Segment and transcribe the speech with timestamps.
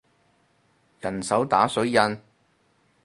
[0.99, 2.19] 人手打水印